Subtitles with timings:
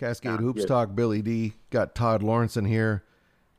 [0.00, 1.52] Cascade Hoops Talk, Billy D.
[1.68, 3.04] Got Todd Lawrence in here.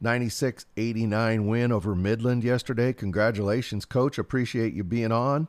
[0.04, 2.92] 96 89 win over Midland yesterday.
[2.94, 4.18] Congratulations, coach.
[4.18, 5.48] Appreciate you being on.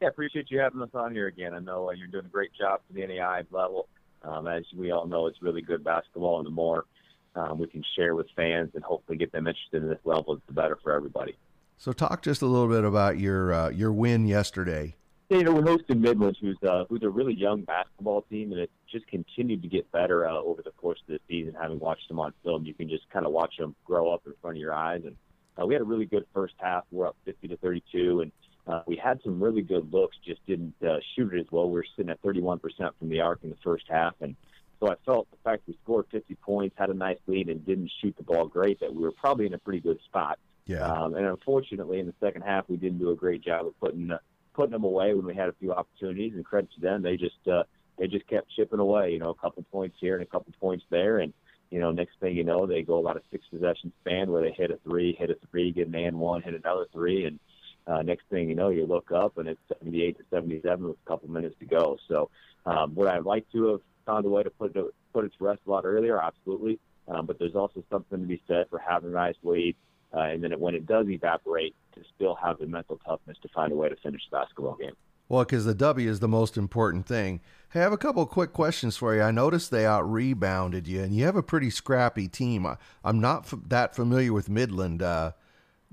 [0.00, 1.52] Yeah, appreciate you having us on here again.
[1.52, 3.88] I know uh, you're doing a great job for the NAIA level.
[4.22, 6.86] Um, as we all know, it's really good basketball, and the more
[7.34, 10.52] um, we can share with fans and hopefully get them interested in this level, the
[10.54, 11.36] better for everybody.
[11.76, 14.94] So, talk just a little bit about your uh, your win yesterday.
[15.28, 18.72] You know, we're hosting Midland, who's uh, who's a really young basketball team, and it's
[18.88, 21.56] just continued to get better uh, over the course of the season.
[21.60, 24.34] Having watched them on film, you can just kind of watch them grow up in
[24.40, 25.02] front of your eyes.
[25.04, 25.16] And
[25.60, 26.84] uh, we had a really good first half.
[26.92, 28.32] We're up 50 to 32, and
[28.68, 31.68] uh, we had some really good looks, just didn't uh, shoot it as well.
[31.68, 32.60] We are sitting at 31%
[32.96, 34.36] from the arc in the first half, and
[34.78, 37.90] so I felt the fact we scored 50 points, had a nice lead, and didn't
[38.00, 40.38] shoot the ball great, that we were probably in a pretty good spot.
[40.66, 40.86] Yeah.
[40.86, 44.10] Um, and unfortunately, in the second half, we didn't do a great job of putting
[44.10, 44.18] uh,
[44.56, 46.32] putting them away when we had a few opportunities.
[46.34, 47.62] And credit to them, they just uh,
[47.98, 49.12] they just kept chipping away.
[49.12, 51.32] You know, a couple points here and a couple points there, and
[51.70, 54.52] you know, next thing you know, they go about a six possession span where they
[54.52, 57.38] hit a three, hit a three, get an and one, hit another three, and
[57.86, 61.08] uh, next thing you know, you look up and it's 78 to 77 with a
[61.08, 61.96] couple minutes to go.
[62.08, 62.30] So,
[62.64, 65.44] um, would I like to have found a way to put it, put it to
[65.44, 66.20] rest a lot earlier?
[66.20, 66.80] Absolutely.
[67.08, 69.76] Um, but there's also something to be said for having a nice lead,
[70.16, 73.48] uh, and then it, when it does evaporate, to still have the mental toughness to
[73.48, 74.94] find a way to finish the basketball game.
[75.28, 77.40] Well, because the W is the most important thing.
[77.70, 79.22] Hey, I have a couple of quick questions for you.
[79.22, 82.64] I noticed they out rebounded you, and you have a pretty scrappy team.
[82.64, 85.02] I, am not f- that familiar with Midland.
[85.02, 85.32] Uh,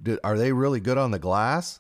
[0.02, 1.80] do, are they really good on the glass?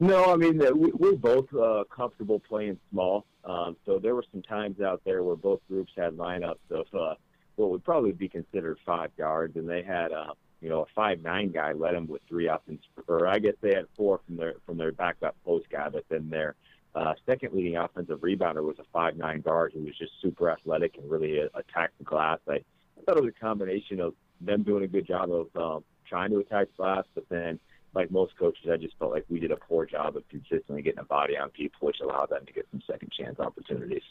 [0.00, 3.24] No, I mean we're both uh, comfortable playing small.
[3.44, 7.14] Um, so there were some times out there where both groups had lineups of uh,
[7.56, 11.22] what would probably be considered five guards, and they had uh, you know a five
[11.22, 14.54] nine guy led them with three offense, or I guess they had four from their
[14.66, 16.54] from their backup post guy, but then their
[16.94, 20.96] uh, second leading offensive rebounder was a five nine guard who was just super athletic
[20.96, 22.38] and really attacked the glass.
[22.48, 25.84] I, I thought it was a combination of them doing a good job of um,
[26.08, 27.58] trying to attack the glass, but then
[27.94, 31.00] like most coaches, I just felt like we did a poor job of consistently getting
[31.00, 34.02] a body on people, which allowed them to get some second chance opportunities.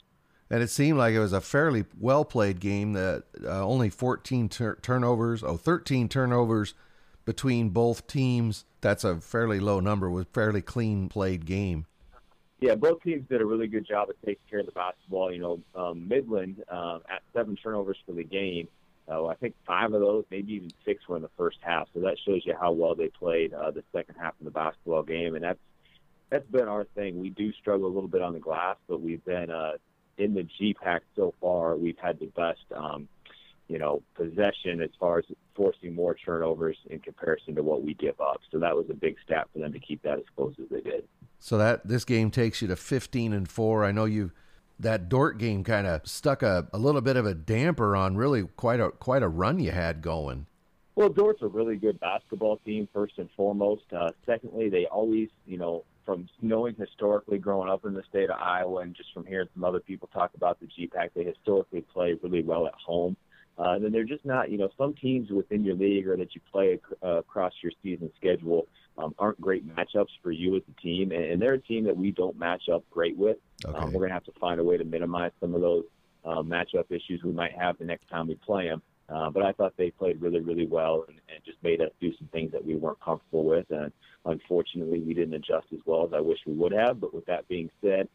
[0.50, 2.94] And it seemed like it was a fairly well played game.
[2.94, 6.74] That uh, only 14 tur- turnovers, oh, 13 turnovers
[7.26, 8.66] between both teams.
[8.82, 10.10] That's a fairly low number.
[10.10, 11.86] Was fairly clean played game.
[12.60, 15.34] Yeah, both teams did a really good job of taking care of the basketball.
[15.34, 18.68] You know, um, Midland um, at seven turnovers for the game
[19.10, 21.90] uh, I think five of those, maybe even six, were in the first half.
[21.94, 25.04] So that shows you how well they played uh, the second half of the basketball
[25.04, 25.60] game, and that's
[26.30, 27.20] that's been our thing.
[27.20, 29.74] We do struggle a little bit on the glass, but we've been uh,
[30.18, 31.76] in the GPAC so far.
[31.76, 33.08] We've had the best, um,
[33.68, 35.26] you know, possession as far as
[35.56, 38.42] forcing more turnovers in comparison to what we give up.
[38.52, 40.82] So that was a big stat for them to keep that as close as they
[40.82, 41.08] did.
[41.40, 43.84] So that this game takes you to 15 and four.
[43.84, 44.32] I know you
[44.80, 48.44] that Dordt game kind of stuck a, a little bit of a damper on really
[48.44, 50.48] quite a quite a run you had going.
[50.96, 53.84] Well, Dordt's a really good basketball team, first and foremost.
[53.92, 58.40] Uh, secondly, they always, you know, from knowing historically growing up in the state of
[58.40, 62.18] Iowa and just from hearing some other people talk about the GPAC, they historically play
[62.22, 63.16] really well at home.
[63.58, 66.34] Uh, and then they're just not, you know, some teams within your league or that
[66.34, 70.82] you play uh, across your season schedule um, aren't great matchups for you as a
[70.82, 73.38] team, and, and they're a team that we don't match up great with.
[73.66, 73.78] Okay.
[73.78, 75.84] Um, we're going to have to find a way to minimize some of those
[76.26, 78.82] uh, matchup issues we might have the next time we play them.
[79.10, 82.16] Uh, but I thought they played really, really well and, and just made us do
[82.18, 83.70] some things that we weren't comfortable with.
[83.70, 83.92] And
[84.26, 87.00] unfortunately, we didn't adjust as well as I wish we would have.
[87.00, 88.08] But with that being said,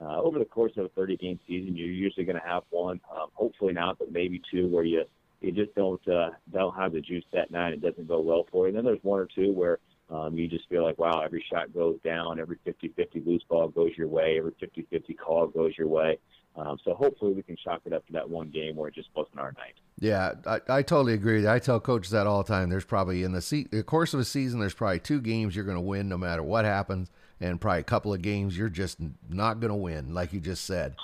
[0.00, 3.00] uh, over the course of a 30 game season, you're usually going to have one,
[3.10, 5.04] um, hopefully not, but maybe two, where you
[5.40, 7.72] you just don't uh, don't have the juice that night.
[7.74, 8.68] And it doesn't go well for you.
[8.68, 9.78] And then there's one or two where
[10.10, 13.90] um, you just feel like, wow, every shot goes down, every 50-50 loose ball goes
[13.96, 16.18] your way, every 50-50 call goes your way.
[16.56, 19.10] Um, so hopefully we can chalk it up to that one game where it just
[19.14, 19.74] wasn't our night.
[19.98, 21.46] Yeah, I, I totally agree.
[21.46, 22.70] I tell coaches that all the time.
[22.70, 25.66] There's probably in the, se- the course of a season, there's probably two games you're
[25.66, 28.98] going to win no matter what happens, and probably a couple of games you're just
[29.28, 30.96] not going to win, like you just said.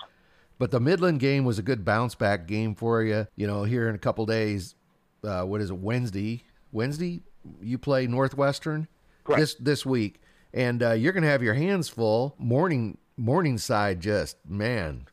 [0.59, 3.27] But the Midland game was a good bounce back game for you.
[3.37, 4.75] You know, here in a couple days,
[5.25, 6.45] uh, what is it, Wednesday?
[6.71, 7.21] Wednesday,
[7.61, 8.89] you play Northwestern
[9.25, 9.41] Correct.
[9.41, 10.21] this this week,
[10.55, 12.35] and uh, you're going to have your hands full.
[12.39, 15.07] Morning Morningside just man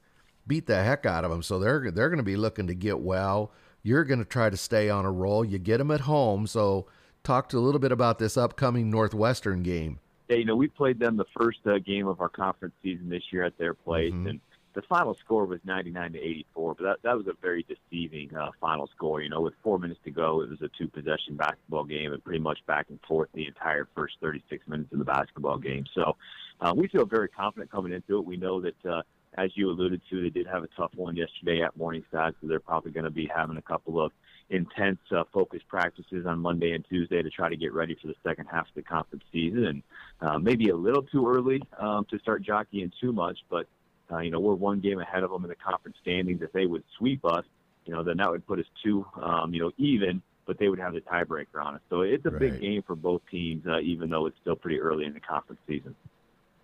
[0.50, 3.00] beat the heck out of them, so they're they're going to be looking to get
[3.00, 3.54] well.
[3.82, 5.46] You're going to try to stay on a roll.
[5.46, 6.88] You get them at home, so
[7.24, 10.00] talk to a little bit about this upcoming Northwestern game.
[10.28, 13.24] Yeah, you know, we played them the first uh, game of our conference season this
[13.32, 14.28] year at their place, mm-hmm.
[14.28, 14.40] and
[14.74, 18.52] the final score was 99 to 84, but that, that was a very deceiving uh,
[18.62, 19.22] final score.
[19.22, 22.24] You know, with four minutes to go, it was a two possession basketball game and
[22.24, 25.86] pretty much back and forth the entire first 36 minutes of the basketball game.
[25.96, 26.16] So
[26.62, 28.26] uh, we feel very confident coming into it.
[28.26, 29.02] We know that uh,
[29.40, 32.60] as you alluded to, they did have a tough one yesterday at Morningside, so they're
[32.60, 34.12] probably going to be having a couple of
[34.50, 38.16] intense uh, focus practices on Monday and Tuesday to try to get ready for the
[38.24, 39.66] second half of the conference season.
[39.66, 39.84] And
[40.22, 43.68] uh, maybe a little too early um, to start jockeying too much, but
[44.12, 46.42] uh, you know we're one game ahead of them in the conference standings.
[46.42, 47.46] If they would sweep us,
[47.86, 50.22] you know then that would put us two, um, you know, even.
[50.46, 51.82] But they would have the tiebreaker on us.
[51.92, 52.40] So it's a right.
[52.40, 55.62] big game for both teams, uh, even though it's still pretty early in the conference
[55.68, 55.96] season.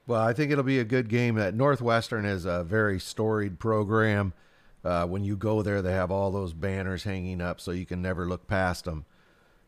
[0.08, 1.36] Well, I think it'll be a good game.
[1.36, 4.34] That Northwestern is a very storied program.
[4.84, 8.04] Uh, when you go there, they have all those banners hanging up, so you can
[8.04, 9.06] never look past them.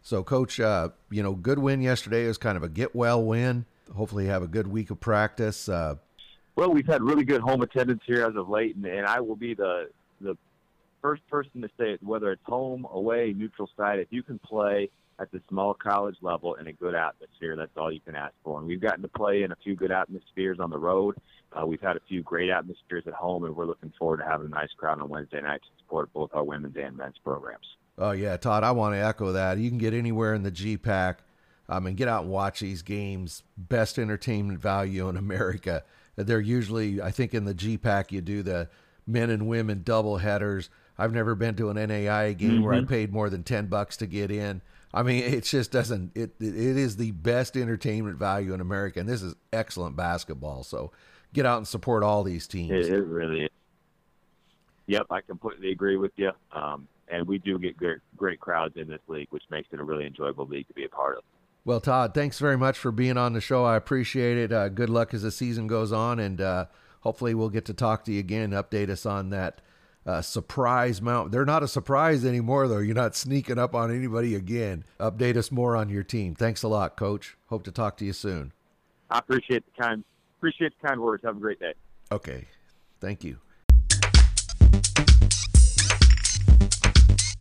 [0.03, 3.65] So, Coach, uh, you know, good win yesterday is kind of a get well win.
[3.95, 5.67] Hopefully, you have a good week of practice.
[5.67, 5.95] Uh,
[6.55, 9.35] well, we've had really good home attendance here as of late, and, and I will
[9.35, 9.89] be the
[10.21, 10.37] the
[11.01, 13.99] first person to say it, whether it's home, away, neutral site.
[13.99, 17.55] If you can play at the small college level in a good atmosphere.
[17.55, 18.59] That's all you can ask for.
[18.59, 21.15] And we've gotten to play in a few good atmospheres on the road.
[21.51, 24.47] Uh, we've had a few great atmospheres at home, and we're looking forward to having
[24.47, 27.65] a nice crowd on Wednesday night to support both our women's and men's programs.
[27.97, 29.57] Oh yeah, Todd, I want to echo that.
[29.57, 31.15] You can get anywhere in the GPAC.
[31.69, 33.43] I mean, get out and watch these games.
[33.57, 35.83] Best entertainment value in America.
[36.15, 38.69] They're usually, I think, in the GPAC you do the
[39.05, 40.69] men and women double headers.
[40.97, 42.63] I've never been to an NAIA game mm-hmm.
[42.63, 42.87] where I mm-hmm.
[42.87, 44.61] paid more than ten bucks to get in.
[44.97, 46.11] I mean, it just doesn't.
[46.15, 50.63] It it is the best entertainment value in America, and this is excellent basketball.
[50.63, 50.91] So,
[51.33, 52.87] get out and support all these teams.
[52.87, 53.49] It, it really is.
[54.87, 56.31] Yep, I completely agree with you.
[56.51, 59.83] Um, and we do get great, great crowds in this league, which makes it a
[59.83, 61.23] really enjoyable league to be a part of.
[61.63, 63.65] Well, Todd, thanks very much for being on the show.
[63.65, 64.51] I appreciate it.
[64.51, 66.65] Uh, good luck as the season goes on, and uh,
[67.01, 68.49] hopefully we'll get to talk to you again.
[68.49, 69.61] Update us on that
[70.07, 71.31] uh, surprise mount.
[71.31, 72.79] They're not a surprise anymore, though.
[72.79, 74.85] You're not sneaking up on anybody again.
[74.99, 76.33] Update us more on your team.
[76.33, 77.35] Thanks a lot, Coach.
[77.47, 78.53] Hope to talk to you soon.
[79.11, 80.03] I appreciate the kind
[80.37, 81.23] appreciate the kind words.
[81.25, 81.73] Have a great day.
[82.11, 82.45] Okay,
[83.01, 83.37] thank you.